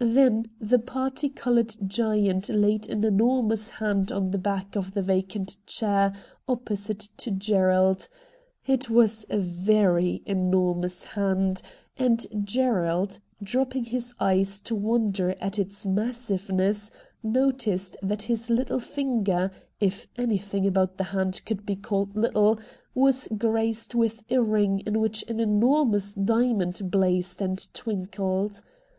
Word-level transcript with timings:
Then 0.00 0.50
the 0.60 0.78
parti 0.78 1.30
coloured 1.30 1.74
giant 1.86 2.50
laid 2.50 2.90
an 2.90 3.04
enormous 3.04 3.70
liaud 3.80 4.12
on 4.14 4.30
the 4.32 4.36
back 4.36 4.76
of 4.76 4.92
the 4.92 5.00
vacant 5.00 5.56
chair 5.66 6.12
opposite 6.46 7.08
to 7.16 7.30
Gerald— 7.30 8.06
it 8.66 8.90
was 8.90 9.24
a 9.30 9.38
very 9.38 10.22
enormous 10.26 11.04
hand, 11.04 11.62
and 11.96 12.26
Gerald 12.44 13.18
dropping 13.42 13.84
his 13.84 14.12
eyes 14.20 14.60
to 14.60 14.74
wonder 14.74 15.30
at 15.40 15.58
its 15.58 15.84
VOL. 15.84 15.92
I. 15.92 15.94
D 15.94 15.96
34 15.96 15.96
RED 15.96 15.96
DIAMONDS 15.96 15.96
massiveness 16.52 16.90
noticed 17.22 17.96
that 18.02 18.22
his 18.24 18.50
little 18.50 18.78
finger, 18.80 19.50
if 19.80 20.06
anything 20.18 20.66
about 20.66 20.98
the 20.98 21.04
hand 21.04 21.40
could 21.46 21.64
be 21.64 21.76
called 21.76 22.14
little, 22.14 22.58
was 22.94 23.26
crraced 23.40 23.94
with 23.94 24.20
a 24.28 24.34
rino^ 24.34 24.86
in 24.86 25.00
which 25.00 25.24
an 25.30 25.40
enormous 25.40 26.12
diamond 26.12 26.90
blazed 26.90 27.40
and 27.40 27.72
twinkled. 27.72 28.60